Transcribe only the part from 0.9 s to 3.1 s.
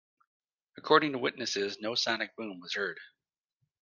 to witnesses no sonic boom was heard.